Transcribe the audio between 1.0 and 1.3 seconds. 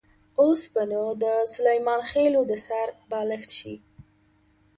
د